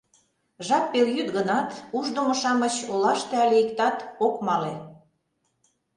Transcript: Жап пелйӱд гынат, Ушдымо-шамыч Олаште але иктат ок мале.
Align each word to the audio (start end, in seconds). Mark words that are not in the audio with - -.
Жап 0.67 0.85
пелйӱд 0.91 1.29
гынат, 1.37 1.69
Ушдымо-шамыч 1.97 2.75
Олаште 2.91 3.35
але 3.43 3.55
иктат 3.63 3.97
ок 4.25 4.35
мале. 4.45 4.73